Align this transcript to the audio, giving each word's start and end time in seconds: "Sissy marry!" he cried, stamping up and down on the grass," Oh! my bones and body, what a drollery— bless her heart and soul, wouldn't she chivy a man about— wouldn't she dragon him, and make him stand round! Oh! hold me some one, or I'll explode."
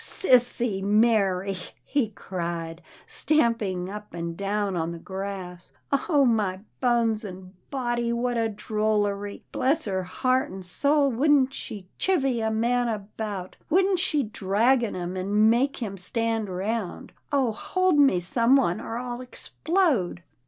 "Sissy 0.01 0.81
marry!" 0.81 1.55
he 1.85 2.09
cried, 2.09 2.81
stamping 3.05 3.87
up 3.87 4.15
and 4.15 4.35
down 4.35 4.75
on 4.75 4.89
the 4.89 4.97
grass," 4.97 5.73
Oh! 6.09 6.25
my 6.25 6.61
bones 6.79 7.23
and 7.23 7.53
body, 7.69 8.11
what 8.11 8.35
a 8.35 8.49
drollery— 8.49 9.43
bless 9.51 9.85
her 9.85 10.01
heart 10.01 10.49
and 10.49 10.65
soul, 10.65 11.11
wouldn't 11.11 11.53
she 11.53 11.87
chivy 11.99 12.41
a 12.41 12.49
man 12.49 12.87
about— 12.87 13.57
wouldn't 13.69 13.99
she 13.99 14.23
dragon 14.23 14.95
him, 14.95 15.15
and 15.15 15.51
make 15.51 15.77
him 15.77 15.97
stand 15.99 16.49
round! 16.49 17.11
Oh! 17.31 17.51
hold 17.51 17.99
me 17.99 18.19
some 18.19 18.55
one, 18.55 18.81
or 18.81 18.97
I'll 18.97 19.21
explode." 19.21 20.23